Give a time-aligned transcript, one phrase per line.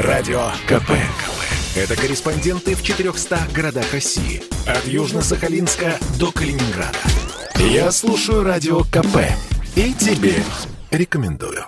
[0.00, 0.92] Радио КП.
[1.76, 4.42] Это корреспонденты в 400 городах России.
[4.66, 6.98] От Южно-Сахалинска до Калининграда.
[7.58, 9.18] Я слушаю Радио КП.
[9.76, 10.36] И тебе
[10.90, 11.66] рекомендую.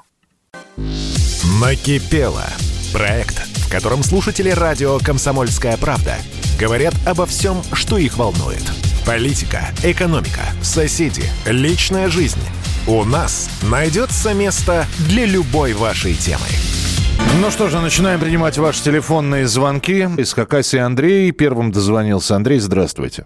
[1.60, 2.46] Накипело.
[2.94, 6.16] Проект, в котором слушатели радио «Комсомольская правда»
[6.58, 8.62] говорят обо всем, что их волнует.
[9.04, 12.40] Политика, экономика, соседи, личная жизнь.
[12.86, 16.46] У нас найдется место для любой вашей темы.
[17.40, 20.06] Ну что же, начинаем принимать ваши телефонные звонки.
[20.18, 21.32] Из Хакасии Андрей.
[21.32, 22.36] Первым дозвонился.
[22.36, 23.24] Андрей, здравствуйте.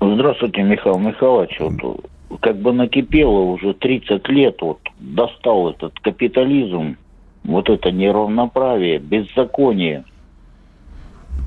[0.00, 1.58] Здравствуйте, Михаил Михайлович.
[1.58, 2.04] Вот,
[2.40, 6.96] как бы накипело уже 30 лет, вот достал этот капитализм,
[7.42, 10.04] вот это неравноправие, беззаконие.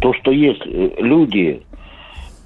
[0.02, 1.64] То, что есть э, люди,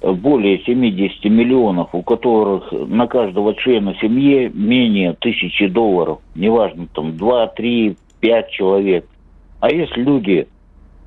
[0.02, 7.16] э, более 70 миллионов, у которых на каждого члена семьи менее тысячи долларов, неважно, там
[7.16, 9.06] 2, 3, 5 человек.
[9.60, 10.48] А есть люди,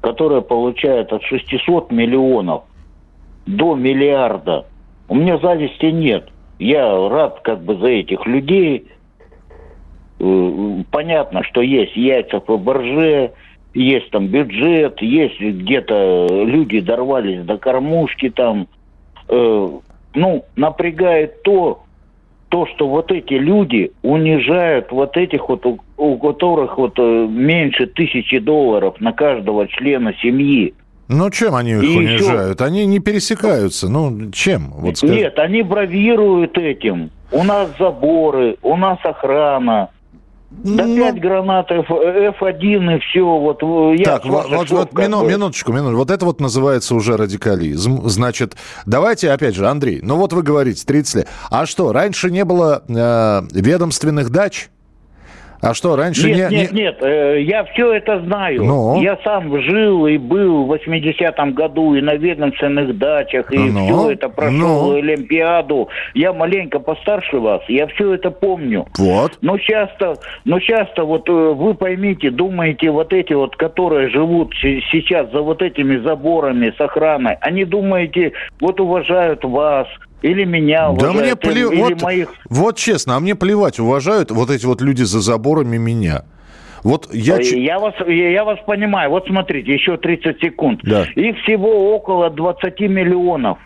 [0.01, 2.63] которые получают от 600 миллионов
[3.45, 4.65] до миллиарда.
[5.07, 6.29] У меня зависти нет.
[6.59, 8.87] Я рад как бы за этих людей.
[10.19, 13.31] Э, понятно, что есть яйца по борже,
[13.73, 18.67] есть там бюджет, есть где-то люди дорвались до кормушки там.
[19.27, 19.69] Э,
[20.15, 21.83] ну, напрягает то,
[22.49, 27.85] то, что вот эти люди унижают вот этих вот, у, у которых вот э, меньше
[27.87, 30.73] тысячи долларов на каждого члена семьи.
[31.07, 32.61] Ну, чем они их И унижают?
[32.61, 33.89] Они не пересекаются.
[33.89, 34.71] Ну, чем?
[34.75, 35.15] Вот скажи.
[35.15, 37.09] Нет, они бравируют этим.
[37.31, 39.89] У нас заборы, у нас охрана.
[40.51, 43.21] Да Ну, пять гранат F, F1 и все.
[43.21, 43.61] Вот
[43.97, 45.97] я Так, вот, вот, вот мину- минуточку, минуточку.
[45.97, 48.07] Вот это вот называется уже радикализм.
[48.09, 51.27] Значит, давайте, опять же, Андрей, ну вот вы говорите, 30 лет.
[51.51, 54.69] А что, раньше не было э, ведомственных дач?
[55.61, 56.57] А что, раньше Нет, не...
[56.57, 58.63] нет, не- нет, э, я все это знаю.
[58.63, 59.01] Ну?
[59.01, 63.85] Я сам жил и был в 80-м году и на ведомственных дачах, и Ну?
[63.85, 64.53] все это прошел
[64.91, 64.95] Ну?
[64.97, 65.89] Олимпиаду.
[66.13, 68.85] Я маленько постарше вас, я все это помню.
[68.97, 69.37] Вот.
[69.41, 74.81] Но часто, но часто вот э, вы поймите, думаете, вот эти вот, которые живут се-
[74.91, 79.87] сейчас за вот этими заборами с охраной, они думаете, вот уважают вас
[80.21, 84.49] или меня Да мне уважают, или- Вот, моих вот честно, а мне плевать, уважают вот
[84.49, 86.23] эти вот люди за заборами меня.
[86.83, 87.37] Вот я...
[87.39, 89.09] Я вас, я вас понимаю.
[89.09, 90.79] Вот смотрите, еще 30 секунд.
[90.83, 91.05] Да.
[91.15, 93.57] Их всего около 20 миллионов.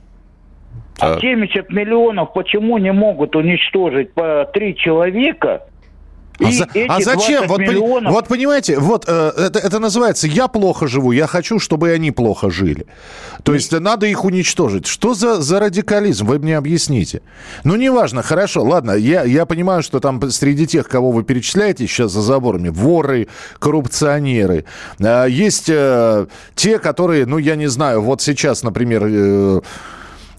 [0.99, 1.21] А Так.
[1.21, 5.63] 70 миллионов почему не могут уничтожить по три человека?
[6.39, 7.47] А, И за- эти а зачем?
[7.47, 8.13] 20 Вот, миллионов...
[8.13, 12.11] вот понимаете, вот э, это, это называется «я плохо живу, я хочу, чтобы и они
[12.11, 12.85] плохо жили».
[13.43, 14.87] То есть надо их уничтожить.
[14.87, 16.25] Что за, за радикализм?
[16.25, 17.21] Вы мне объясните.
[17.63, 22.11] Ну, неважно, хорошо, ладно, я, я понимаю, что там среди тех, кого вы перечисляете сейчас
[22.11, 23.27] за заборами, воры,
[23.59, 24.65] коррупционеры.
[24.99, 29.03] Э, есть э, те, которые, ну, я не знаю, вот сейчас, например...
[29.05, 29.61] э,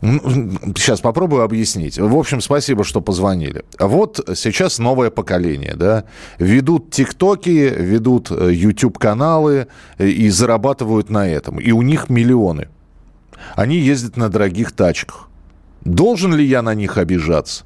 [0.05, 1.99] Сейчас попробую объяснить.
[1.99, 3.65] В общем, спасибо, что позвонили.
[3.79, 6.05] Вот сейчас новое поколение, да,
[6.39, 9.67] ведут тиктоки, ведут э, YouTube-каналы
[9.97, 11.59] э, и зарабатывают на этом.
[11.59, 12.69] И у них миллионы.
[13.57, 15.31] Они ездят на дорогих тачках.
[15.85, 17.65] Должен ли я на них обижаться?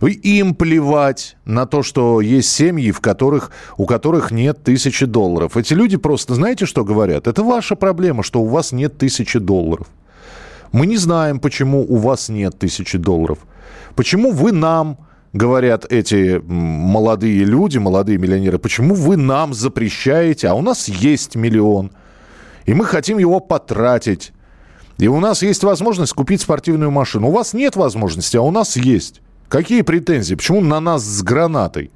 [0.00, 5.56] Им плевать на то, что есть семьи, в которых, у которых нет тысячи долларов.
[5.56, 7.26] Эти люди просто, знаете, что говорят?
[7.26, 9.88] Это ваша проблема, что у вас нет тысячи долларов.
[10.72, 13.38] Мы не знаем, почему у вас нет тысячи долларов.
[13.96, 14.98] Почему вы нам,
[15.32, 21.90] говорят эти молодые люди, молодые миллионеры, почему вы нам запрещаете, а у нас есть миллион,
[22.66, 24.32] и мы хотим его потратить.
[24.98, 27.28] И у нас есть возможность купить спортивную машину.
[27.28, 29.22] У вас нет возможности, а у нас есть.
[29.48, 30.34] Какие претензии?
[30.34, 31.90] Почему на нас с гранатой?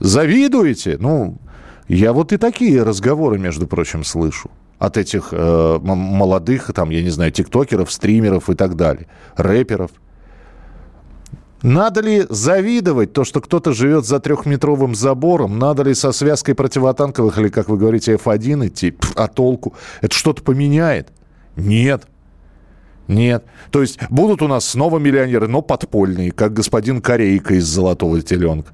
[0.00, 0.96] Завидуете?
[0.98, 1.36] Ну,
[1.86, 4.50] я вот и такие разговоры, между прочим, слышу.
[4.78, 9.06] От этих э, молодых, там, я не знаю, тиктокеров, стримеров и так далее,
[9.36, 9.90] рэперов.
[11.62, 15.58] Надо ли завидовать то, что кто-то живет за трехметровым забором?
[15.58, 18.90] Надо ли со связкой противотанковых или, как вы говорите, F1 идти?
[18.90, 19.74] Пф, а толку?
[20.02, 21.08] Это что-то поменяет?
[21.56, 22.06] Нет.
[23.08, 23.44] Нет.
[23.70, 28.72] То есть будут у нас снова миллионеры, но подпольные, как господин Корейка из «Золотого теленка».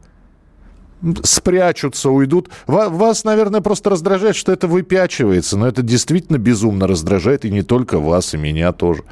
[1.24, 2.48] Спрячутся, уйдут.
[2.66, 7.62] Ва- Вас, наверное, просто раздражает, что это выпячивается, но это действительно безумно раздражает, и не
[7.62, 9.02] только вас, и меня тоже.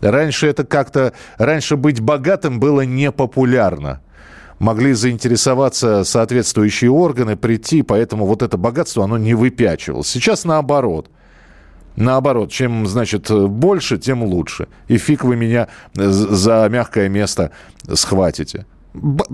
[0.00, 1.12] Раньше это как-то...
[1.36, 4.00] Раньше быть богатым было непопулярно.
[4.58, 10.08] Могли заинтересоваться соответствующие органы, прийти, поэтому вот это богатство, оно не выпячивалось.
[10.08, 11.10] Сейчас наоборот.
[11.96, 14.68] Наоборот, чем, значит, больше, тем лучше.
[14.88, 17.50] И фиг вы меня за мягкое место
[17.92, 18.64] схватите.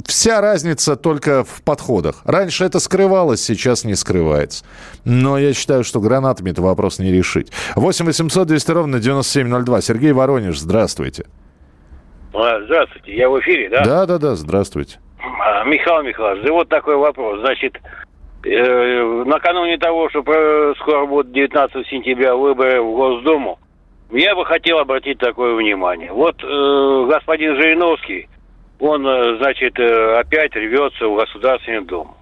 [0.07, 2.23] Вся разница только в подходах.
[2.25, 4.65] Раньше это скрывалось, сейчас не скрывается.
[5.05, 7.51] Но я считаю, что гранатами это вопрос не решить.
[7.75, 9.81] 8 800 200 ровно 9702.
[9.81, 11.27] Сергей Воронеж, здравствуйте.
[12.35, 13.85] А, здравствуйте, я в эфире, да?
[13.85, 14.99] Да, да, да, здравствуйте.
[15.19, 17.41] А, Михаил Михайлович, да вот такой вопрос.
[17.41, 17.81] Значит,
[18.45, 20.23] э, накануне того, что
[20.81, 23.59] скоро будет 19 сентября выборы в Госдуму,
[24.11, 26.13] я бы хотел обратить такое внимание.
[26.13, 28.29] Вот э, господин Жириновский,
[28.79, 32.15] он, э, значит, э, опять рвется в Государственный Дом.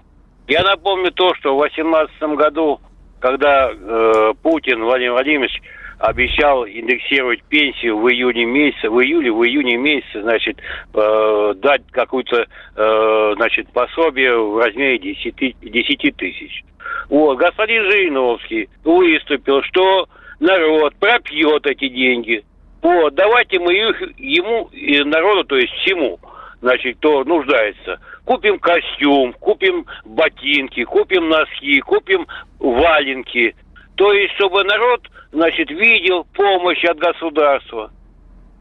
[0.46, 2.80] Я напомню то, что в 2018 году,
[3.20, 5.60] когда э, Путин Владимир Владимирович
[5.98, 10.58] обещал индексировать пенсию в июне месяце, в июле, в июне месяце, значит,
[10.92, 12.46] э, дать какую-то,
[12.76, 16.64] э, значит, пособие в размере 10, 10 тысяч.
[17.08, 20.08] Вот, господин Жириновский выступил, что
[20.40, 22.44] народ пропьет эти деньги.
[22.82, 26.18] Вот, давайте мы их ему, и народу, то есть всему,
[26.64, 28.00] значит, кто нуждается.
[28.24, 32.26] Купим костюм, купим ботинки, купим носки, купим
[32.58, 33.54] валенки.
[33.96, 37.90] То есть, чтобы народ, значит, видел помощь от государства.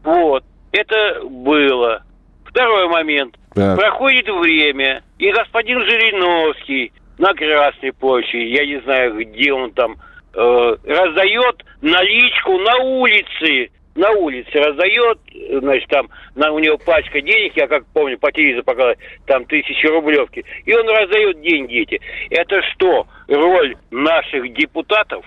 [0.02, 0.44] Вот.
[0.72, 2.02] Это было.
[2.44, 3.36] Второй момент.
[3.54, 3.78] Так.
[3.78, 9.96] Проходит время, и господин Жириновский на Красной площади, я не знаю, где он там,
[10.34, 15.18] э, раздает наличку на улице на улице раздает,
[15.60, 19.86] значит, там на, у него пачка денег, я как помню, по телевизору показали, там тысячи
[19.86, 22.00] рублевки, и он раздает деньги эти.
[22.30, 25.24] Это что, роль наших депутатов?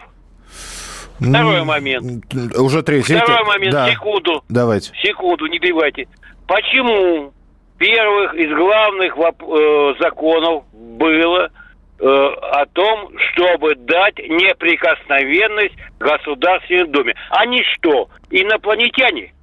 [1.20, 2.26] Второй момент.
[2.58, 3.16] Уже третий.
[3.16, 3.90] Второй момент, да.
[3.90, 4.44] секунду.
[4.50, 4.92] Давайте.
[5.02, 6.08] Секунду, не перебивайте.
[6.48, 7.34] Почему
[7.80, 11.67] первых из главных э, законов было Э,
[12.00, 17.16] о том, чтобы дать неприкосновенность Государственной Думе.
[17.30, 19.34] Они что, инопланетяне?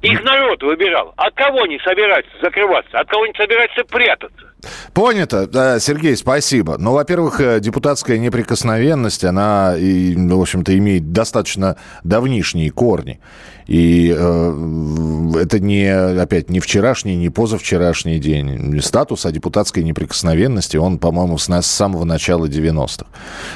[0.00, 1.12] Их народ выбирал.
[1.16, 2.98] От кого они собираются закрываться?
[2.98, 4.46] От кого они собираются прятаться?
[4.94, 5.78] Понято.
[5.80, 6.76] Сергей, спасибо.
[6.78, 13.20] Ну, во-первых, э, депутатская неприкосновенность, она, в общем-то, имеет достаточно давнишние корни.
[13.68, 18.80] И э, это не, опять, не вчерашний, не позавчерашний день.
[18.80, 23.06] Статус о депутатской неприкосновенности, он, по-моему, с, с самого начала 90-х.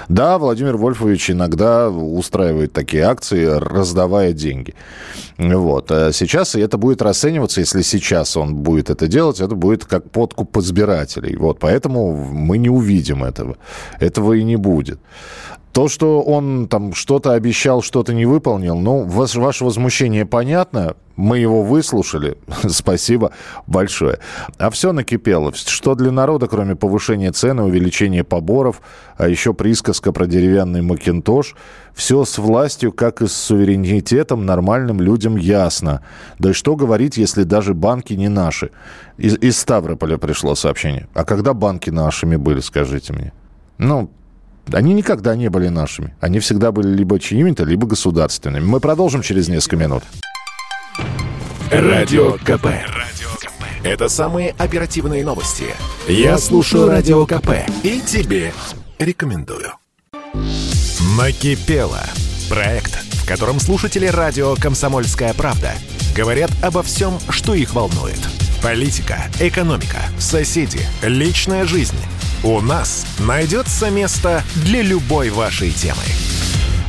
[0.09, 4.75] Да, Владимир Вольфович иногда устраивает такие акции, раздавая деньги.
[5.38, 5.91] Вот.
[5.91, 10.59] А сейчас это будет расцениваться, если сейчас он будет это делать, это будет как подкуп
[10.59, 11.37] избирателей.
[11.37, 11.59] Вот.
[11.59, 13.56] Поэтому мы не увидим этого.
[13.99, 15.00] Этого и не будет.
[15.72, 20.96] То, что он там что-то обещал, что-то не выполнил, ну, ваше, ваше возмущение понятно.
[21.16, 22.36] Мы его выслушали.
[22.69, 23.32] Спасибо
[23.66, 24.19] большое.
[24.58, 25.52] А все накипело.
[25.54, 28.80] Что для народа, кроме повышения цены, увеличения поборов,
[29.16, 31.54] а еще присказка про деревянный макинтош,
[31.94, 36.02] все с властью, как и с суверенитетом, нормальным людям ясно.
[36.38, 38.70] Да и что говорить, если даже банки не наши?
[39.18, 41.08] Из, из Ставрополя пришло сообщение.
[41.14, 43.32] А когда банки нашими были, скажите мне?
[43.78, 44.10] Ну,
[44.70, 46.14] они никогда не были нашими.
[46.20, 48.64] Они всегда были либо чьими-то, либо государственными.
[48.64, 50.03] Мы продолжим через несколько минут.
[51.70, 52.67] Радио КП.
[53.82, 55.64] Это самые оперативные новости.
[56.06, 57.50] Я слушаю Радио КП
[57.82, 58.53] и тебе
[58.99, 59.73] рекомендую.
[61.19, 62.00] Накипело.
[62.49, 65.73] Проект, в котором слушатели радио «Комсомольская правда»
[66.14, 68.20] говорят обо всем, что их волнует.
[68.62, 71.97] Политика, экономика, соседи, личная жизнь–
[72.44, 76.02] у нас найдется место для любой вашей темы.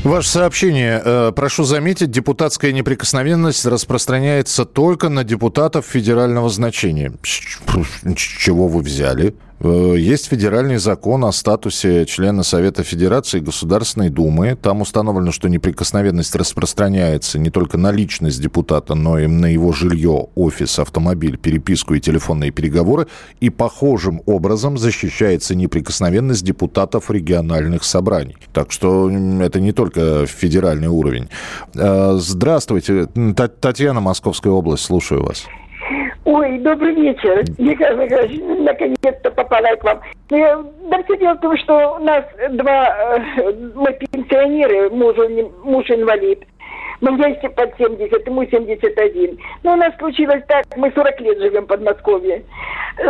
[0.04, 1.00] Ваше сообщение.
[1.06, 7.14] Э, прошу заметить, депутатская неприкосновенность распространяется только на депутатов федерального значения.
[7.24, 9.36] С чего вы взяли?
[9.64, 14.58] Э, есть федеральный закон о статусе члена Совета Федерации и Государственной Думы.
[14.62, 20.28] Там установлено, что неприкосновенность распространяется не только на личность депутата, но и на его жилье,
[20.36, 23.08] офис, автомобиль, переписку и телефонные переговоры.
[23.40, 28.36] И похожим образом защищается неприкосновенность депутатов региональных собраний.
[28.52, 31.30] Так что это не только федеральный уровень.
[31.76, 33.08] Э, здравствуйте.
[33.62, 35.46] Татьяна, Московская область, слушаю вас.
[36.26, 37.44] Ой, добрый вечер.
[37.58, 40.00] Михаил Михайлович, наконец-то попала к вам.
[40.30, 45.18] Ну, да все дело в том, что у нас два, э, мы пенсионеры, муж,
[45.64, 46.46] муж инвалид.
[47.02, 49.38] Мне под 70, ему 71.
[49.64, 52.44] Но у нас случилось так, мы 40 лет живем в Подмосковье.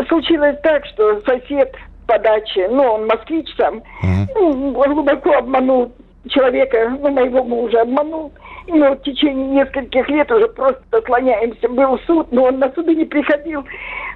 [0.08, 1.75] Случилось так, что сосед
[2.08, 4.72] по даче, ну, он москвич сам, mm-hmm.
[4.72, 5.91] глубоко обманул
[6.27, 8.32] человека, ну, моего мужа обманул.
[8.67, 11.67] Вот в течение нескольких лет уже просто слоняемся.
[11.67, 13.65] Был суд, но он на суды не приходил.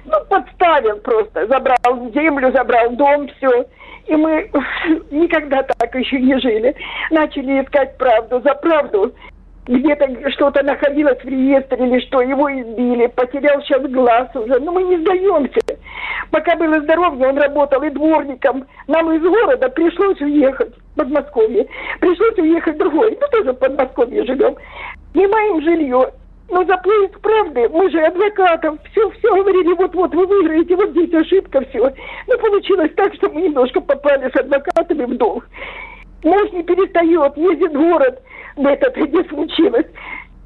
[0.06, 1.46] Ну, подставил просто.
[1.46, 3.66] Забрал землю, забрал дом, все.
[4.06, 4.50] И мы
[5.10, 6.74] никогда так еще не жили.
[7.10, 9.12] Начали искать правду за правду.
[9.66, 14.58] где-то что-то находилось в реестре или что, его избили, потерял сейчас глаз уже.
[14.60, 15.60] Но мы не сдаемся.
[16.38, 18.64] Пока было здоровье, он работал и дворником.
[18.86, 21.66] Нам из города пришлось уехать в Подмосковье.
[21.98, 23.18] Пришлось уехать в другой.
[23.20, 24.54] Ну, тоже в Подмосковье живем.
[25.10, 26.12] Снимаем жилье.
[26.48, 31.12] Но за поиск правды мы же адвокатов все, все говорили, вот-вот вы выиграете, вот здесь
[31.12, 31.92] ошибка, все.
[32.28, 35.44] Но получилось так, что мы немножко попали с адвокатами в долг.
[36.22, 38.22] Муж не перестает, ездит в город,
[38.54, 39.86] в этот, где случилось.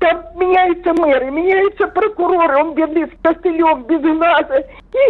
[0.02, 4.60] Там меняются мэры, меняются прокуроры, он бедный с костылем, без глаза.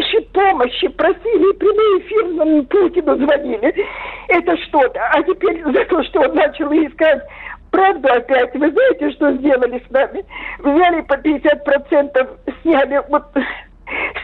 [0.00, 3.74] Ищет помощи, просили, прямой эфир Путину звонили.
[4.28, 5.00] Это что-то.
[5.00, 7.22] А теперь за то, что он начал искать
[7.70, 8.54] правду опять.
[8.54, 10.26] Вы знаете, что сделали с нами?
[10.58, 12.28] Взяли по 50%,
[12.60, 13.24] сняли, вот,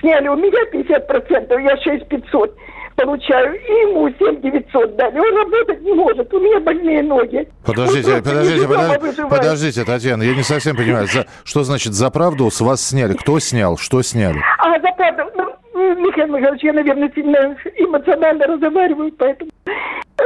[0.01, 2.55] сняли у меня 50%, я 6 500
[2.99, 5.19] получаю, и ему 7 900 дали.
[5.19, 7.49] Он работать не может, у меня больные ноги.
[7.64, 12.61] Подождите, подождите, подождите, подождите, Татьяна, я не совсем понимаю, за, что значит за правду с
[12.61, 13.14] вас сняли?
[13.14, 13.76] Кто снял?
[13.76, 14.40] Что сняли?
[14.59, 19.50] А, за правду, ну, Михаил Михайлович, я, наверное, сильно эмоционально разговариваю, поэтому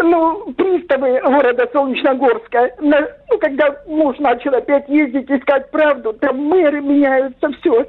[0.02, 3.00] ну, приставы города Солнечногорска, на,
[3.30, 7.86] ну, когда муж начал опять ездить искать правду, там мэры меняются, все.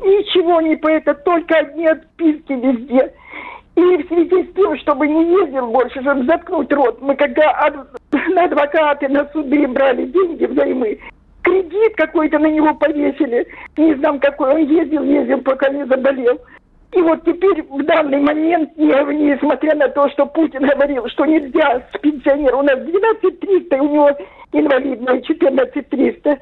[0.00, 3.12] Ничего не по это, только одни отписки везде.
[3.76, 7.74] И в связи с тем, чтобы не ездил больше, чтобы заткнуть рот, мы когда ад...
[8.34, 10.98] на адвокаты, на суды брали деньги взаймы,
[11.42, 16.40] кредит какой-то на него повесили, не знаю какой, он ездил, ездил, пока не заболел.
[16.92, 21.98] И вот теперь в данный момент, несмотря на то, что Путин говорил, что нельзя с
[21.98, 24.10] пенсионера, у нас 12 300, у него
[24.52, 26.38] инвалидная 14 300,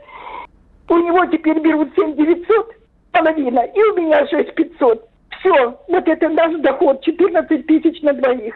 [0.88, 2.74] у него теперь берут 7 900,
[3.10, 5.08] половина, и у меня 6 500.
[5.44, 8.54] Все, вот это наш доход, 14 тысяч на двоих.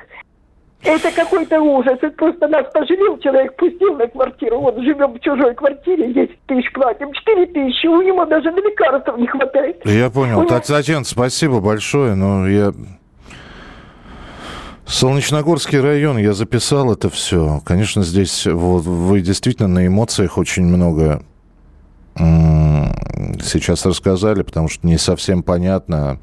[0.82, 1.98] Это какой-то ужас.
[2.00, 4.60] Это просто нас пожалел человек, пустил на квартиру.
[4.60, 7.86] Вот живем в чужой квартире, 10 тысяч платим, 4 тысячи.
[7.86, 9.84] У него даже на лекарства не хватает.
[9.84, 10.42] Я понял.
[10.42, 10.60] него...
[10.60, 12.14] Татьяна, спасибо большое.
[12.14, 12.72] Но я...
[14.86, 17.60] Солнечногорский район, я записал это все.
[17.66, 21.22] Конечно, здесь вот, вы действительно на эмоциях очень много
[22.16, 26.18] сейчас рассказали, потому что не совсем понятно,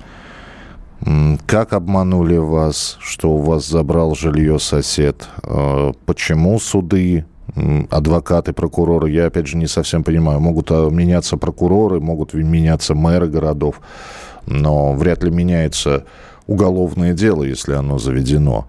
[1.45, 5.27] как обманули вас, что у вас забрал жилье сосед?
[5.43, 7.25] Э, почему суды,
[7.89, 9.11] адвокаты, прокуроры?
[9.11, 10.39] Я, опять же, не совсем понимаю.
[10.39, 13.81] Могут а, меняться прокуроры, могут меняться мэры городов,
[14.47, 16.05] но вряд ли меняется
[16.47, 18.67] уголовное дело, если оно заведено.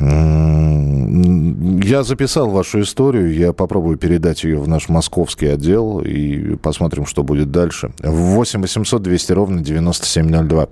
[0.00, 7.22] Я записал вашу историю, я попробую передать ее в наш московский отдел и посмотрим, что
[7.22, 7.90] будет дальше.
[8.02, 10.68] 8 800 200 ровно 9702.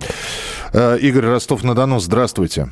[0.73, 2.67] Э, Игорь Ростов-на-Дону, здравствуйте.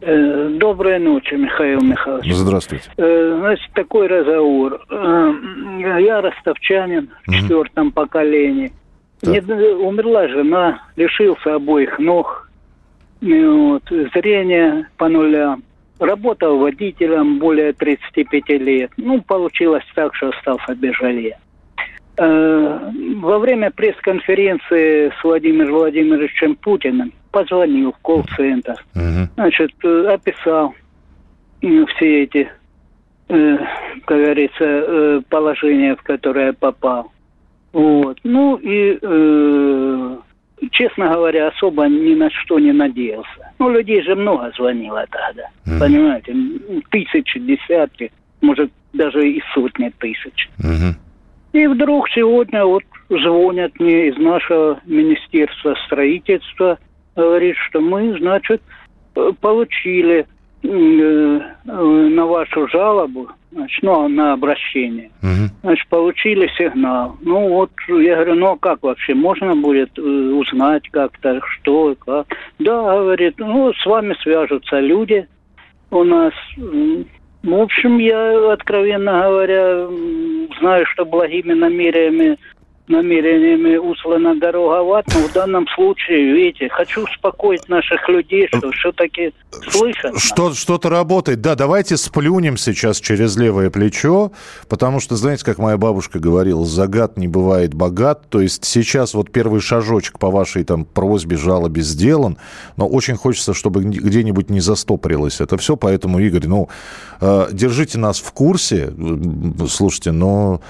[0.00, 2.32] Э, доброй ночи, Михаил Михайлович.
[2.32, 2.90] Здравствуйте.
[2.96, 4.80] Э, значит, такой разговор.
[4.90, 8.72] Я ростовчанин в четвертом поколении.
[9.22, 12.47] Не, умерла жена, лишился обоих ног,
[13.20, 13.82] вот,
[14.14, 15.62] зрение по нулям.
[15.98, 18.90] Работал водителем более 35 лет.
[18.96, 21.38] Ну, получилось так, что остался без жилья.
[22.18, 28.74] Э, во время пресс-конференции с Владимиром Владимировичем Путиным позвонил в колл-центр.
[28.96, 29.28] Угу.
[29.36, 30.74] Значит, э, описал
[31.60, 32.48] все эти,
[33.28, 33.58] э,
[34.04, 37.12] как говорится, положения, в которые попал.
[37.72, 38.18] Вот.
[38.24, 38.98] Ну и
[40.72, 43.52] честно говоря, особо ни на что не надеялся.
[43.58, 45.78] Ну, людей же много звонило тогда, mm-hmm.
[45.78, 46.34] понимаете,
[46.90, 50.48] тысячи, десятки, может, даже и сотни тысяч.
[50.60, 50.94] Mm-hmm.
[51.52, 56.78] И вдруг сегодня вот звонят мне из нашего Министерства строительства,
[57.16, 58.62] говорит, что мы, значит,
[59.40, 60.26] получили
[60.62, 65.10] э, на вашу жалобу Значит, ну, на обращение.
[65.22, 65.50] Угу.
[65.62, 67.16] Значит, получили сигнал.
[67.22, 69.14] Ну, вот, я говорю, ну, а как вообще?
[69.14, 72.26] Можно будет э, узнать как-то, что, как?
[72.58, 75.26] Да, говорит, ну, с вами свяжутся люди
[75.90, 76.34] у нас.
[76.56, 79.86] В общем, я, откровенно говоря,
[80.60, 82.38] знаю, что благими намерениями
[82.88, 88.70] намерениями услана дорога в ад, но в данном случае, видите, хочу успокоить наших людей, что
[88.72, 89.32] все-таки
[89.68, 90.18] слышат.
[90.18, 91.40] Что, что-то работает.
[91.40, 94.32] Да, давайте сплюнем сейчас через левое плечо,
[94.68, 98.28] потому что, знаете, как моя бабушка говорила, загад не бывает богат.
[98.28, 102.38] То есть сейчас вот первый шажочек по вашей там просьбе, жалобе сделан,
[102.76, 105.76] но очень хочется, чтобы где-нибудь не застопорилось это все.
[105.76, 106.68] Поэтому, Игорь, ну,
[107.20, 108.92] э, держите нас в курсе.
[109.68, 110.60] Слушайте, но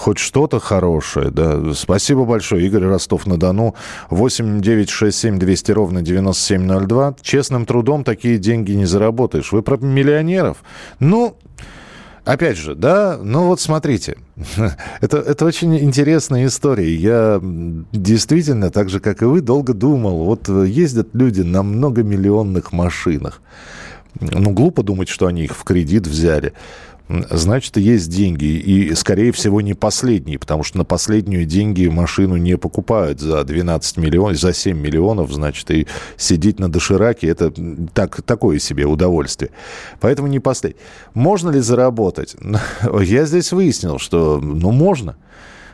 [0.00, 1.30] хоть что-то хорошее.
[1.30, 1.74] Да.
[1.74, 2.66] Спасибо большое.
[2.66, 3.74] Игорь Ростов-на-Дону.
[4.08, 7.16] 8 9 6 7 200 ровно 9702.
[7.20, 9.52] Честным трудом такие деньги не заработаешь.
[9.52, 10.58] Вы про миллионеров?
[10.98, 11.36] Ну,
[12.26, 14.16] Опять же, да, ну вот смотрите,
[15.00, 16.94] это, это очень интересная история.
[16.94, 23.40] Я действительно, так же, как и вы, долго думал, вот ездят люди на многомиллионных машинах.
[24.20, 26.52] Ну, глупо думать, что они их в кредит взяли
[27.30, 28.44] значит, есть деньги.
[28.44, 33.96] И, скорее всего, не последние, потому что на последнюю деньги машину не покупают за 12
[33.96, 35.86] миллионов, за 7 миллионов, значит, и
[36.16, 37.52] сидеть на дошираке– это
[37.92, 39.50] так, такое себе удовольствие.
[40.00, 40.80] Поэтому не последний.
[41.14, 42.36] Можно ли заработать?
[43.02, 45.16] Я здесь выяснил, что, ну, можно.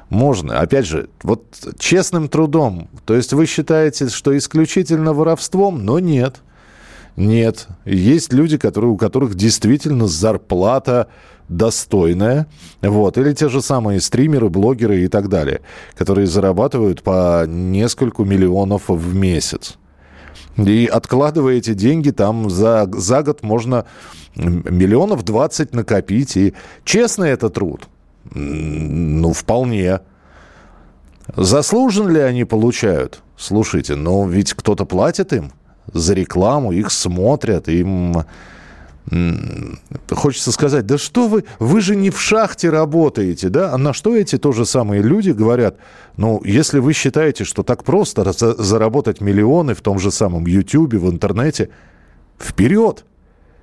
[0.09, 0.61] Можно.
[0.61, 1.45] Опять же, вот
[1.79, 2.89] честным трудом.
[3.05, 6.43] То есть вы считаете, что исключительно воровством, но нет.
[7.17, 7.69] Нет.
[7.87, 11.09] Есть люди, которые, у которых действительно зарплата
[11.49, 12.47] достойная.
[12.83, 13.17] Вот.
[13.17, 15.63] Или те же самые стримеры, блогеры и так далее,
[15.95, 19.77] которые зарабатывают по нескольку миллионов в месяц.
[20.57, 23.87] И откладывая эти деньги, там за, за год можно
[24.35, 26.37] миллионов 20 накопить.
[26.37, 26.55] И
[26.85, 27.89] честный это труд?
[28.31, 30.01] Ну, вполне.
[31.35, 33.23] Заслуженно ли они получают?
[33.37, 35.53] Слушайте, ну ведь кто-то платит им
[35.93, 38.25] за рекламу, их смотрят, им
[40.11, 43.73] хочется сказать, да что вы, вы же не в шахте работаете, да?
[43.73, 45.77] А на что эти тоже самые люди говорят,
[46.17, 51.09] ну, если вы считаете, что так просто заработать миллионы в том же самом Ютьюбе, в
[51.09, 51.69] интернете,
[52.39, 53.05] вперед!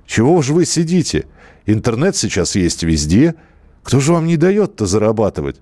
[0.06, 1.26] Чего же вы сидите?
[1.66, 3.34] Интернет сейчас есть везде–
[3.84, 5.60] кто же вам не дает-то зарабатывать?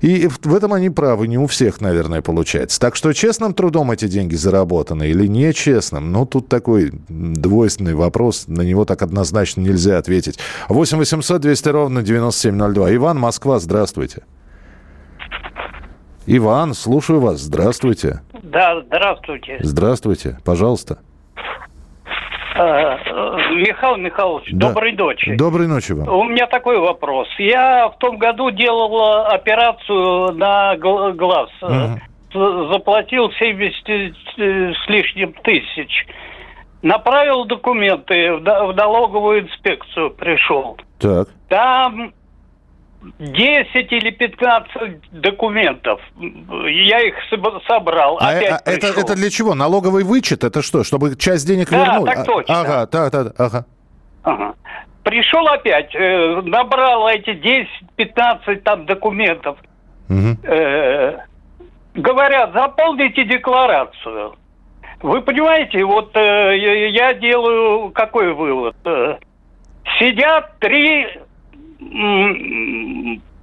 [0.00, 2.80] И в этом они правы, не у всех, наверное, получается.
[2.80, 6.10] Так что честным трудом эти деньги заработаны или нечестным?
[6.10, 10.38] Ну, тут такой двойственный вопрос, на него так однозначно нельзя ответить.
[10.68, 12.94] 8 800 200 ровно 9702.
[12.94, 14.22] Иван, Москва, здравствуйте.
[16.26, 17.40] Иван, слушаю вас.
[17.40, 18.20] Здравствуйте.
[18.42, 19.58] Да, здравствуйте.
[19.60, 20.98] Здравствуйте, пожалуйста.
[23.50, 24.68] Э, Михаил Михайлович, да.
[24.68, 25.34] доброй ночи.
[25.36, 26.08] Доброй ночи вам.
[26.08, 27.28] У меня такой вопрос.
[27.38, 31.50] Я в том году делал операцию на глаз.
[31.62, 32.72] Угу.
[32.72, 36.06] Заплатил 70 э, с лишним тысяч.
[36.82, 40.78] Направил документы в налоговую инспекцию, пришел.
[40.98, 41.28] Так.
[41.48, 42.14] Там
[43.18, 46.00] 10 или 15 документов.
[46.18, 47.14] Я их
[47.66, 48.18] собрал.
[48.20, 49.54] А, опять а это, это для чего?
[49.54, 50.44] Налоговый вычет?
[50.44, 50.84] Это что?
[50.84, 52.06] Чтобы часть денег да, вернуть?
[52.06, 52.60] так а, точно.
[52.60, 53.66] Ага, так, так, ага.
[54.22, 54.54] Ага.
[55.02, 57.30] Пришел опять, э, набрал эти
[57.96, 59.58] 10-15 там документов.
[60.10, 60.36] Угу.
[60.44, 61.18] Э,
[61.94, 64.34] говорят, заполните декларацию.
[65.02, 68.76] Вы понимаете, вот э, я делаю какой вывод?
[68.84, 69.16] Э,
[69.98, 71.06] сидят три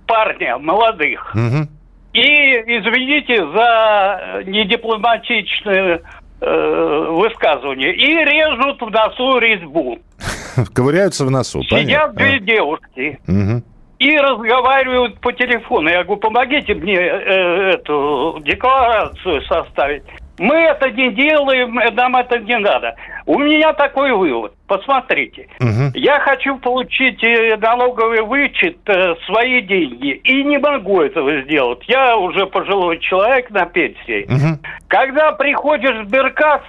[0.07, 1.35] парня молодых.
[1.35, 1.67] Угу.
[2.13, 6.01] И, извините за недипломатичное
[6.41, 9.99] э, высказывание, и режут в носу резьбу.
[10.73, 12.13] Ковыряются в носу, Сидят понятно.
[12.13, 12.39] две а.
[12.39, 13.19] девушки.
[13.27, 13.63] Угу.
[13.99, 15.89] И разговаривают по телефону.
[15.89, 20.03] Я говорю, помогите мне э, эту декларацию составить.
[20.39, 22.95] Мы это не делаем, нам это не надо.
[23.25, 24.53] У меня такой вывод.
[24.67, 25.91] Посмотрите, угу.
[25.95, 31.79] я хочу получить э, налоговый вычет э, свои деньги и не могу этого сделать.
[31.87, 34.25] Я уже пожилой человек на пенсии.
[34.25, 34.59] Угу.
[34.89, 36.61] Когда приходишь в Сберкас,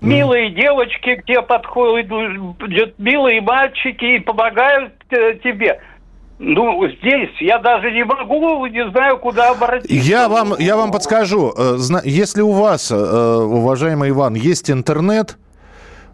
[0.00, 2.08] милые девочки к тебе подходят,
[2.98, 5.80] милые мальчики и помогают э, тебе.
[6.44, 9.94] Ну, здесь я даже не могу, не знаю, куда обратиться.
[9.94, 11.54] Я вам, я вам подскажу.
[11.56, 15.38] Э, если у вас, э, уважаемый Иван, есть интернет,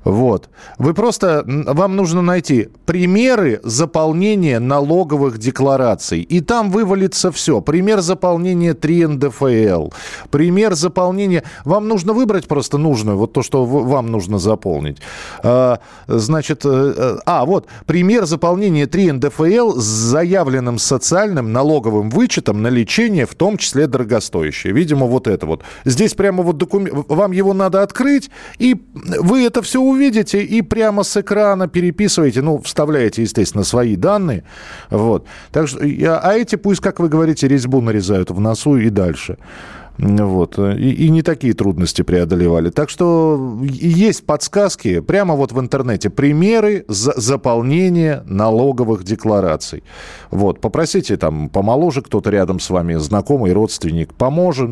[0.04, 0.48] вот.
[0.78, 6.20] Вы просто, вам нужно найти примеры заполнения налоговых деклараций.
[6.20, 7.60] И там вывалится все.
[7.60, 9.90] Пример заполнения 3 НДФЛ.
[10.30, 11.42] Пример заполнения...
[11.64, 14.98] Вам нужно выбрать просто нужную, вот то, что вам нужно заполнить.
[15.42, 22.62] А, значит, э, э, а, вот, пример заполнения 3 НДФЛ с заявленным социальным налоговым вычетом
[22.62, 24.72] на лечение, в том числе дорогостоящее.
[24.72, 25.62] Видимо, вот это вот.
[25.84, 27.06] Здесь прямо вот документ...
[27.08, 32.58] Вам его надо открыть, и вы это все увидите и прямо с экрана переписываете, ну,
[32.58, 34.42] вставляете, естественно, свои данные.
[34.90, 35.26] Вот.
[35.52, 39.36] Так что, а эти пусть, как вы говорите, резьбу нарезают в носу и дальше.
[39.98, 40.58] Вот.
[40.58, 42.70] И, и не такие трудности преодолевали.
[42.70, 46.08] Так что есть подсказки прямо вот в интернете.
[46.08, 49.82] Примеры за заполнения налоговых деклараций.
[50.30, 50.60] Вот.
[50.60, 54.70] Попросите там помоложе кто-то рядом с вами, знакомый, родственник, поможет,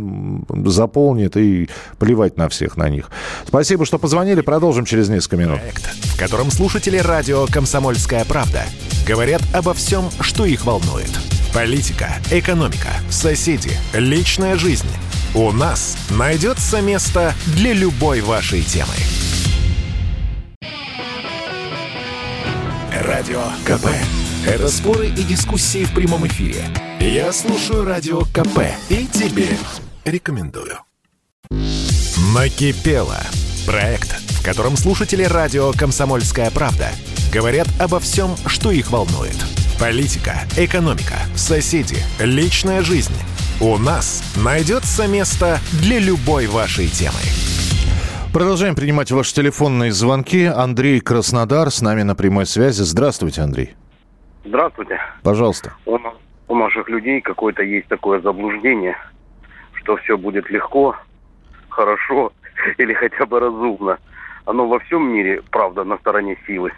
[0.65, 3.11] заполнит и плевать на всех на них.
[3.47, 4.41] Спасибо, что позвонили.
[4.41, 5.59] Продолжим через несколько минут.
[5.59, 8.63] Проект, в котором слушатели радио «Комсомольская правда»
[9.07, 11.36] говорят обо всем, что их волнует.
[11.57, 14.91] Политика, экономика, соседи, личная жизнь–
[15.35, 18.93] у нас найдется место для любой вашей темы.
[22.93, 23.87] Радио КП
[24.47, 26.63] Это споры и дискуссии в прямом эфире.
[27.01, 28.59] Я слушаю Радио КП
[28.91, 29.49] и тебе
[30.05, 30.81] рекомендую.
[32.35, 33.23] Накипело.
[33.65, 36.91] Проект, в котором слушатели радио «Комсомольская правда»
[37.33, 39.56] говорят обо всем, что их волнует.
[39.79, 43.13] Политика, экономика, соседи, личная жизнь.
[43.61, 47.21] У нас найдется место для любой вашей темы.
[48.33, 50.47] Продолжаем принимать ваши телефонные звонки.
[50.47, 52.81] Андрей Краснодар с нами на прямой связи.
[52.85, 53.75] Здравствуйте, Андрей.
[54.47, 54.99] Здравствуйте.
[55.23, 55.75] Пожалуйста.
[55.85, 55.99] У,
[56.49, 58.97] у наших людей какое-то есть такое заблуждение,
[59.75, 60.97] что все будет легко,
[61.69, 62.33] хорошо
[62.79, 63.99] или хотя бы разумно.
[64.47, 66.73] Оно во всем мире, правда, на стороне силы.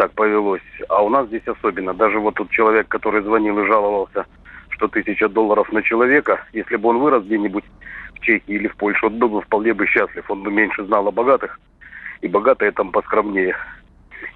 [0.00, 0.62] Так повелось.
[0.88, 1.92] А у нас здесь особенно.
[1.92, 4.24] Даже вот тот человек, который звонил и жаловался,
[4.70, 7.64] что тысяча долларов на человека, если бы он вырос где-нибудь
[8.14, 10.24] в Чехии или в Польше, он был бы вполне бы счастлив.
[10.30, 11.60] Он бы меньше знал о богатых,
[12.22, 13.54] и богатые там поскромнее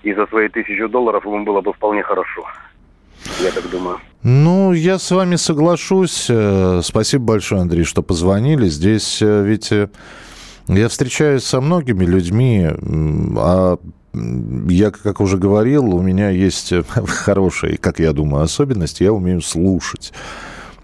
[0.03, 2.45] и за свои тысячу долларов ему было бы вполне хорошо.
[3.43, 4.01] Я так думаю.
[4.23, 6.27] Ну, я с вами соглашусь.
[6.29, 8.67] Э, спасибо большое, Андрей, что позвонили.
[8.67, 9.89] Здесь э, ведь э,
[10.69, 12.69] я встречаюсь со многими людьми,
[13.39, 13.79] а
[14.69, 16.73] я, как уже говорил, у меня есть
[17.07, 19.01] хорошая, как я думаю, особенность.
[19.01, 20.13] Я умею слушать.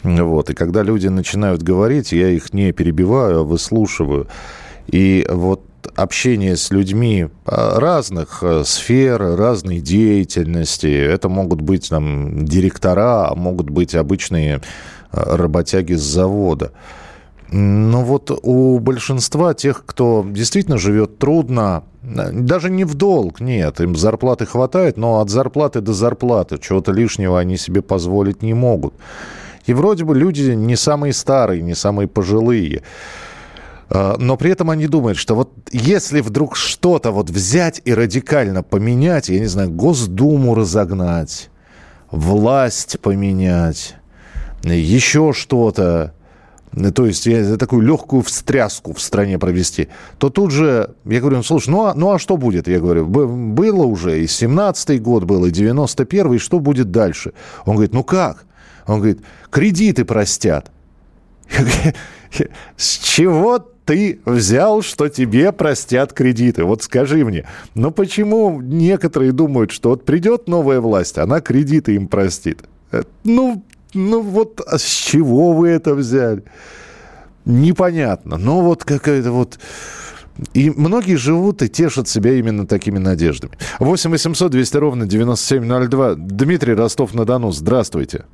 [0.03, 0.51] Вот.
[0.51, 4.29] И когда люди начинают говорить, я их не перебиваю, а выслушиваю.
[4.87, 5.63] И вот
[5.97, 10.87] общение с людьми а, разных э, сфер, разной деятельности.
[10.87, 14.61] Это могут быть там директора, а могут быть обычные э,
[15.13, 16.73] работяги с завода.
[17.53, 23.81] Но вот у большинства тех, кто действительно живет трудно, э, даже не в долг, нет,
[23.81, 28.95] им зарплаты хватает, но от зарплаты до зарплаты чего-то лишнего они себе позволить не могут.
[29.67, 32.83] И вроде бы люди не самые старые, не самые пожилые.
[33.89, 38.63] А, но при этом они думают, что вот если вдруг что-то вот взять и радикально
[38.63, 41.51] поменять, я не знаю, Госдуму разогнать,
[42.13, 43.97] власть поменять,
[44.63, 46.15] еще что-то,
[46.95, 51.43] то есть я такую легкую встряску в стране провести, то тут же я говорю, ну,
[51.43, 52.69] слушай, ну а, ну а что будет?
[52.69, 57.33] Я говорю, было уже и 17-й год был, и 91-й, что будет дальше?
[57.65, 58.45] Он говорит, ну как?
[58.87, 60.71] Он говорит, кредиты простят.
[62.77, 66.65] С чего ты взял, что тебе простят кредиты?
[66.65, 72.07] Вот скажи мне, ну почему некоторые думают, что вот придет новая власть, она кредиты им
[72.07, 72.61] простит?
[72.93, 76.45] Э, ну, ну вот а с чего вы это взяли?
[77.45, 78.37] Непонятно.
[78.39, 79.59] Но вот какая-то вот...
[80.55, 83.55] И многие живут и тешат себя именно такими надеждами.
[83.79, 86.15] 8 800 200 ровно 9702.
[86.17, 88.25] Дмитрий Ростов-на-Дону, здравствуйте.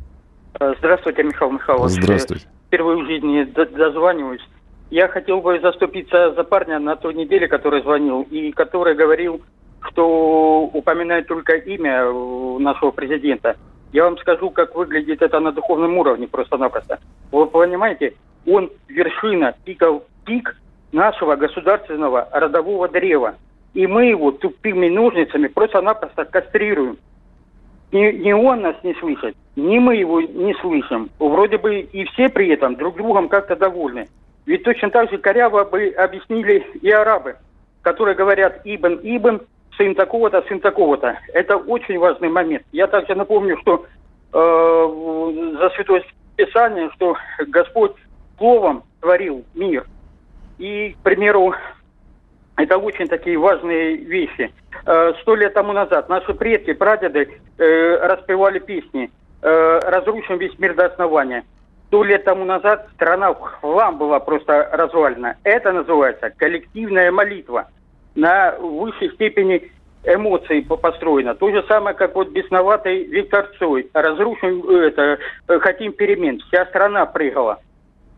[0.78, 1.92] Здравствуйте, Михаил Михайлович.
[2.00, 2.46] Здравствуйте.
[2.68, 3.44] Впервые в жизни
[3.76, 4.46] дозваниваюсь.
[4.90, 9.40] Я хотел бы заступиться за парня на той неделе, который звонил, и который говорил,
[9.80, 13.56] что упоминает только имя э, нашего президента.
[13.92, 16.98] Я вам скажу, как выглядит это на духовном уровне просто-напросто.
[17.32, 18.14] Вы понимаете,
[18.46, 20.56] он вершина, пиков, пик
[20.92, 23.34] нашего государственного родового древа.
[23.74, 26.98] И мы его тупыми ножницами просто-напросто кастрируем.
[27.92, 31.08] Ни, ни он нас не слышит, ни мы его не слышим.
[31.18, 34.08] Вроде бы и все при этом друг другом как-то довольны.
[34.44, 37.36] Ведь точно так же коряво бы объяснили и арабы,
[37.82, 39.40] которые говорят «Ибн, Ибн»,
[39.76, 41.18] сын такого-то, сын такого-то.
[41.32, 42.64] Это очень важный момент.
[42.72, 43.86] Я также напомню, что
[44.32, 46.02] э, за Святое
[46.36, 47.16] Писание, что
[47.48, 47.92] Господь
[48.38, 49.86] словом творил мир.
[50.58, 51.54] И, к примеру,
[52.56, 54.52] это очень такие важные вещи.
[54.86, 59.10] Э, сто лет тому назад наши предки, прадеды э, распевали песни
[59.42, 61.44] э, «Разрушим весь мир до основания».
[61.88, 65.36] Сто лет тому назад страна в хлам была просто развалена.
[65.44, 67.68] Это называется коллективная молитва.
[68.16, 69.70] На высшей степени
[70.04, 71.34] эмоций построена.
[71.34, 73.88] То же самое, как вот бесноватый Виктор Цой.
[73.92, 75.18] Разрушим это,
[75.60, 76.40] хотим перемен.
[76.48, 77.58] Вся страна прыгала.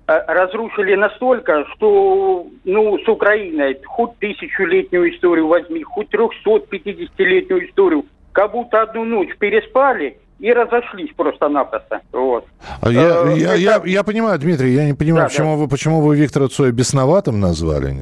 [0.06, 8.52] А, разрушили настолько, что ну, с Украиной хоть тысячелетнюю историю возьми, хоть 350-летнюю историю, как
[8.52, 12.00] будто одну ночь переспали– и разошлись просто-напросто.
[12.12, 12.44] Вот.
[12.80, 13.56] А я, э, я, это...
[13.56, 15.62] я, я понимаю, Дмитрий, я не понимаю, да, почему, да.
[15.62, 17.96] Вы, почему вы Виктора Цоя бесноватым назвали?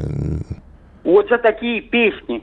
[1.07, 2.42] Вот за такие песни.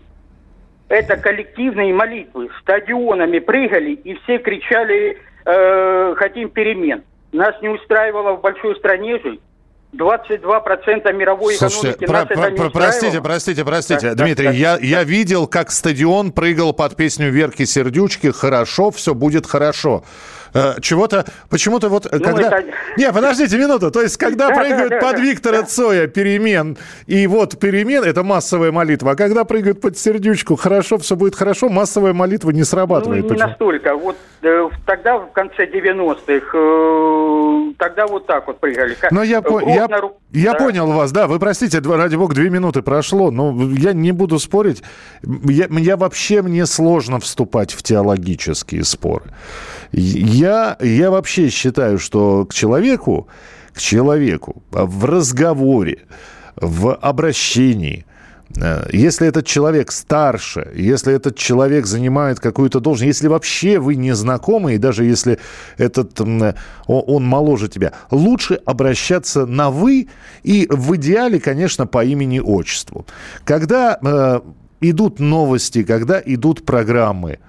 [0.87, 2.49] Это коллективные молитвы.
[2.61, 7.03] Стадионами прыгали и все кричали э, «хотим перемен».
[7.33, 9.41] Нас не устраивало в большой стране жить.
[9.93, 14.51] 22% мировой Слушайте, экономики про, нас про, это не Простите, простите, простите, да, Дмитрий, да,
[14.51, 14.83] я, да.
[14.83, 20.03] я видел, как стадион прыгал под песню Верки Сердючки «Хорошо, все будет хорошо».
[20.53, 22.59] Э, чего-то, почему-то вот, Ну, когда...
[22.59, 23.89] это- Не, подождите минуту.
[23.91, 25.65] То есть, когда Да, прыгают да, да, под да, Виктора да.
[25.67, 29.11] Цоя перемен, и вот перемен, это массовая молитва.
[29.11, 33.23] А когда прыгают под сердючку, хорошо, все будет хорошо, массовая молитва не Ну, срабатывает.
[33.23, 33.47] не Почему?
[33.47, 33.95] настолько.
[33.95, 38.95] Вот э, тогда, в конце 90-х, э, тогда вот так вот прыгали.
[39.11, 40.59] Но я, по- я, ру- я Да.
[40.59, 44.83] понял вас, да, вы простите, ради бога, две минуты прошло, но я не буду спорить.
[45.45, 49.25] Я, я вообще, мне сложно вступать в теологические споры.
[49.95, 50.42] Я,
[50.79, 53.27] я вообще считаю, что к человеку,
[53.73, 55.99] к человеку в разговоре,
[56.55, 58.05] в обращении,
[58.55, 64.13] э, если этот человек старше, если этот человек занимает какую-то должность, если вообще вы не
[64.13, 65.39] знакомы, и даже если
[65.77, 70.07] этот, он моложе тебя, лучше обращаться на «вы»
[70.43, 73.05] и в идеале, конечно, по имени-отчеству.
[73.45, 74.41] Когда э,
[74.81, 77.39] идут новости, когда идут программы,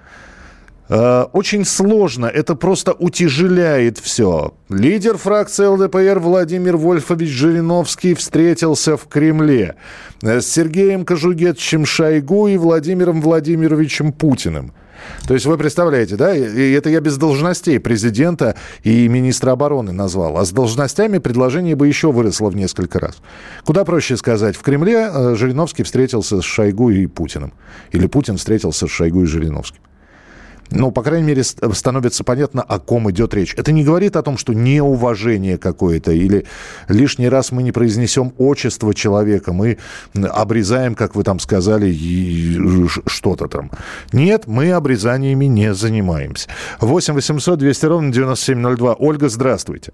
[0.87, 4.53] Очень сложно, это просто утяжеляет все.
[4.69, 9.75] Лидер фракции ЛДПР Владимир Вольфович Жириновский встретился в Кремле
[10.21, 14.73] э, с Сергеем Кожугетовичем Шойгу и Владимиром Владимировичем Путиным.
[15.27, 20.37] То есть вы представляете, да, и это я без должностей президента и министра обороны назвал,
[20.37, 23.17] а с должностями предложение бы еще выросло в несколько раз.
[23.65, 27.53] Куда проще сказать, в Кремле э, Жириновский встретился с Шойгу и Путиным.
[27.91, 29.81] Или Путин встретился с Шойгу и Жириновским.
[30.71, 33.53] Ну, по крайней мере, ст- становится понятно, о ком идет речь.
[33.55, 36.45] Это не говорит о том, что неуважение какое-то или
[36.89, 39.77] лишний раз мы не произнесем отчество человека, мы
[40.15, 41.95] обрезаем, как вы там сказали,
[43.07, 43.69] что-то там.
[44.11, 46.49] Нет, мы обрезаниями не занимаемся.
[46.81, 48.95] 8 800 200 ровно 9702.
[48.95, 49.93] Ольга, здравствуйте.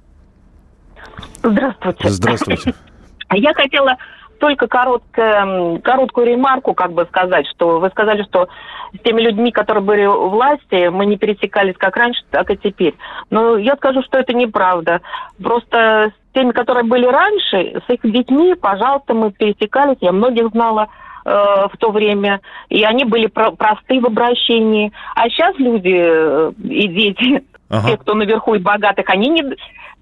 [1.43, 2.09] Здравствуйте.
[2.09, 2.73] Здравствуйте.
[3.33, 3.95] Я хотела
[4.41, 8.49] только короткое, короткую ремарку как бы сказать, что вы сказали, что
[8.93, 12.95] с теми людьми, которые были у власти, мы не пересекались как раньше, так и теперь.
[13.29, 15.01] Но я скажу, что это неправда.
[15.41, 19.97] Просто с теми, которые были раньше, с их детьми, пожалуйста, мы пересекались.
[20.01, 20.87] Я многих знала
[21.25, 24.91] в то время, и они были про- просты в обращении.
[25.15, 27.89] А сейчас люди э, и дети, Ага.
[27.89, 29.43] те, кто наверху и богатых, они не,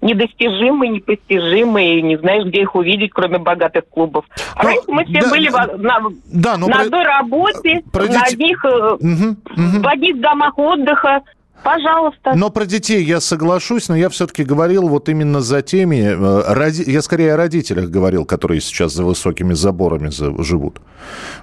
[0.00, 4.24] недостижимы, непостижимы, и не знаешь, где их увидеть, кроме богатых клубов.
[4.56, 6.00] А Ну, раньше мы все да, были на,
[6.32, 9.82] Да, но на про- одной работе, про на одних, э, Мгм, мгм.
[9.82, 11.20] в одних домах отдыха.
[11.62, 12.32] Пожалуйста.
[12.34, 16.90] Но про детей я соглашусь, но я все-таки говорил вот именно за теми, э, роди-
[16.90, 20.80] я скорее о родителях говорил, которые сейчас за высокими заборами за- живут.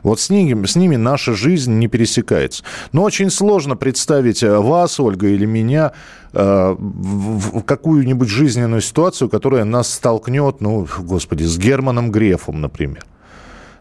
[0.03, 2.63] Вот с ними, с ними наша жизнь не пересекается.
[2.93, 5.91] Но очень сложно представить э, вас, Ольга, или меня
[6.33, 13.03] э, в какую-нибудь жизненную ситуацию, которая нас столкнет, ну, господи, с Германом Грефом, например.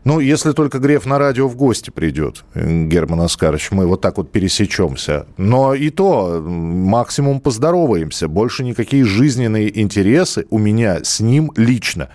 [0.07, 4.19] Ну, если только Греф на радио в гости придет, э, Герман Оскарович, мы вот так
[4.19, 5.27] вот пересечемся.
[5.37, 8.29] Но и то максимум поздороваемся.
[8.29, 12.09] Больше никакие жизненные интересы у меня с ним лично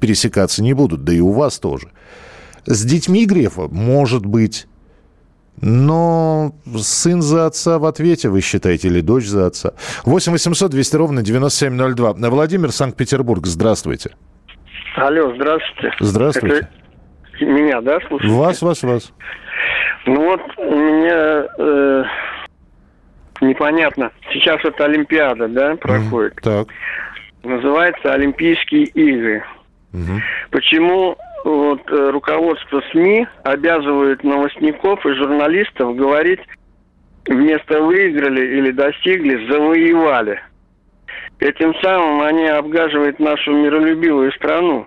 [0.00, 1.92] пересекаться не будут, да и у вас тоже.
[2.66, 4.66] С детьми Грефа, может быть,
[5.60, 9.74] но сын за отца в ответе, вы считаете, или дочь за отца?
[10.04, 12.28] 8 800 200 ровно 9702.
[12.28, 14.16] Владимир, Санкт-Петербург, здравствуйте.
[14.96, 15.94] Алло, здравствуйте.
[16.00, 16.56] Здравствуйте.
[16.56, 16.79] Это
[17.40, 18.34] меня, да, слушаете?
[18.34, 19.12] Вас, вас, вас.
[20.06, 22.04] Ну вот у меня э,
[23.40, 24.10] непонятно.
[24.32, 26.36] Сейчас вот Олимпиада, да, проходит.
[26.42, 26.68] Так.
[27.42, 29.44] Называется Олимпийские игры.
[30.50, 36.40] Почему вот э, руководство СМИ обязывает новостников и журналистов говорить
[37.26, 40.40] вместо выиграли или достигли, завоевали.
[41.38, 44.86] Этим самым они обгаживают нашу миролюбивую страну.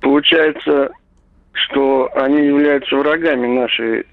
[0.00, 0.90] Получается,
[1.56, 4.06] что они являются врагами нашей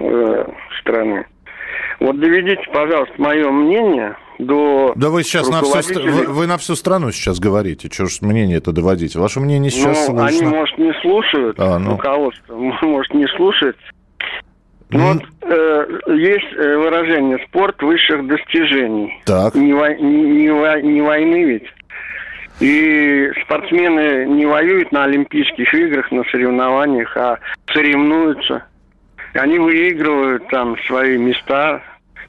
[0.00, 0.44] э,
[0.80, 1.26] страны.
[2.00, 6.74] Вот доведите, пожалуйста, мое мнение до Да вы сейчас на всю, вы, вы на всю
[6.74, 7.88] страну сейчас говорите.
[7.88, 9.18] Чего ж мнение это доводите?
[9.18, 10.56] Ваше мнение сейчас ну, они, слышно.
[10.56, 11.92] может, не слушают, А, ну.
[11.92, 13.76] руководство, может, не слушает.
[14.90, 19.20] Ну, вот э, есть э, выражение «спорт высших достижений».
[19.24, 19.54] Так.
[19.54, 21.64] Не, вой- не, не не войны ведь.
[22.60, 27.38] И спортсмены не воюют на Олимпийских играх, на соревнованиях, а
[27.72, 28.64] соревнуются.
[29.34, 31.82] И они выигрывают там свои места,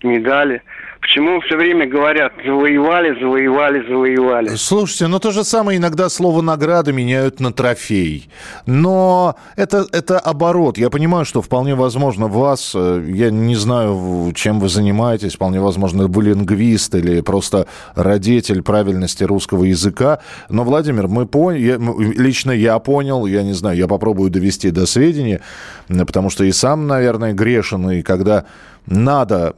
[0.04, 0.62] медали.
[1.06, 4.56] Почему все время говорят «завоевали, завоевали, завоевали»?
[4.56, 8.28] Слушайте, ну то же самое иногда слово «награда» меняют на «трофей».
[8.66, 10.80] Но это, это оборот.
[10.80, 16.08] Я понимаю, что вполне возможно вас, э, я не знаю, чем вы занимаетесь, вполне возможно,
[16.08, 20.20] вы лингвист или просто родитель правильности русского языка.
[20.50, 21.78] Но, Владимир, мы поняли,
[22.18, 25.42] лично я понял, я не знаю, я попробую довести до сведения,
[25.88, 28.46] потому что и сам, наверное, грешен, и когда
[28.88, 29.56] надо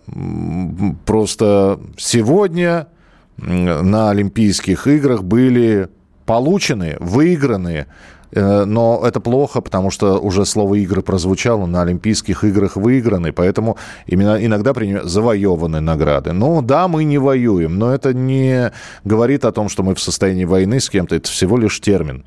[1.06, 1.37] просто
[1.97, 2.88] сегодня
[3.38, 5.89] на Олимпийских играх были
[6.26, 7.88] получены, выиграны
[8.32, 13.78] Э, но это плохо, потому что уже слово «игры» прозвучало, на Олимпийских играх выиграны, поэтому
[14.06, 14.73] именно иногда
[15.04, 16.34] завоеваны награды.
[16.34, 18.71] Ну да, мы не воюем, но это не
[19.06, 22.23] говорит о том, что мы в состоянии войны с кем-то, это всего лишь термин.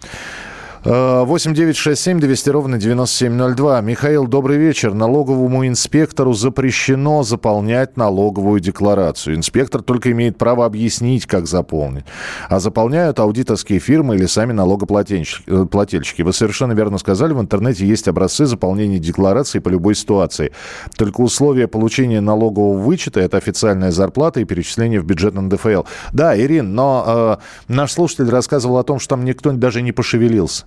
[0.82, 3.82] 8 9 6 7 200 ровно 9702.
[3.82, 4.94] Михаил, добрый вечер.
[4.94, 9.36] Налоговому инспектору запрещено заполнять налоговую декларацию.
[9.36, 12.06] Инспектор только имеет право объяснить, как заполнить.
[12.48, 16.22] А заполняют аудиторские фирмы или сами налогоплательщики.
[16.22, 20.50] Вы совершенно верно сказали, в интернете есть образцы заполнения декларации по любой ситуации.
[20.96, 25.82] Только условия получения налогового вычета– это официальная зарплата и перечисление в бюджет НДФЛ.
[26.14, 27.38] Да, Ирин, но
[27.68, 30.64] э, наш слушатель рассказывал о том, что там никто даже не пошевелился.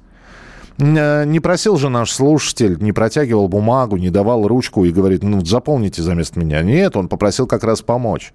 [0.78, 5.44] Э, не просил же наш слушатель, не протягивал бумагу, не давал ручку и говорит, ну,
[5.44, 6.62] заполните за место меня.
[6.62, 8.34] Нет, он попросил как раз помочь.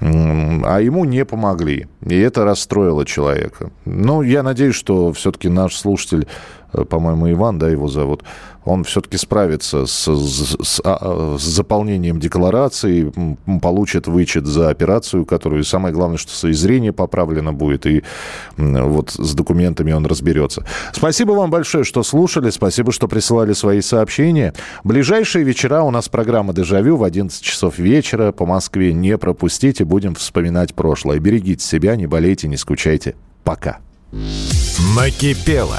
[0.00, 1.86] А ему не помогли.
[2.06, 3.70] И это расстроило человека.
[3.84, 6.26] Ну, я надеюсь, что все-таки наш слушатель,
[6.72, 8.22] по-моему, Иван, да, его зовут,
[8.64, 13.12] он все-таки справится с, с, а, с заполнением декларации,
[13.60, 18.02] получит вычет за операцию, которую самое главное, что и зрение поправлено будет, и
[18.56, 20.64] вот с документами он разберется.
[20.92, 24.52] Спасибо вам большое, что слушали, спасибо, что присылали свои сообщения.
[24.84, 28.92] Ближайшие вечера у нас программа «Дежавю» в 11 часов вечера по Москве.
[28.92, 31.18] Не пропустите, будем вспоминать прошлое.
[31.18, 33.14] Берегите себя, не болейте, не скучайте.
[33.42, 33.78] Пока.
[34.96, 35.78] Накипело.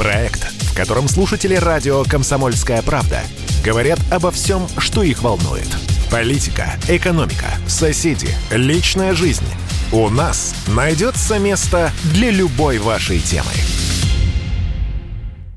[0.00, 3.20] Проект в котором слушатели радио «Комсомольская правда»
[3.62, 5.68] говорят обо всем, что их волнует.
[6.10, 9.44] Политика, экономика, соседи, личная жизнь.
[9.92, 13.50] У нас найдется место для любой вашей темы.